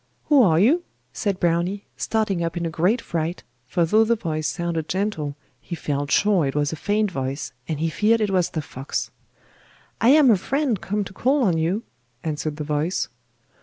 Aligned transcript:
'Who 0.29 0.41
are 0.41 0.57
you?' 0.59 0.83
said 1.13 1.39
Browny, 1.39 1.85
starting 1.95 2.43
up 2.43 2.57
in 2.57 2.63
great 2.71 2.99
fright, 3.01 3.43
for 3.67 3.85
though 3.85 4.03
the 4.03 4.15
voice 4.15 4.47
sounded 4.47 4.89
gentle, 4.89 5.35
he 5.59 5.75
felt 5.75 6.09
sure 6.09 6.43
it 6.47 6.55
was 6.55 6.73
a 6.73 6.75
feigned 6.75 7.11
voice, 7.11 7.53
and 7.67 7.79
he 7.79 7.87
feared 7.91 8.19
it 8.19 8.31
was 8.31 8.49
the 8.49 8.63
fox. 8.63 9.11
'I 10.01 10.09
am 10.09 10.31
a 10.31 10.37
friend 10.37 10.81
come 10.81 11.03
to 11.03 11.13
call 11.13 11.43
on 11.43 11.59
you,' 11.59 11.83
answered 12.23 12.55
the 12.55 12.63
voice. 12.63 13.09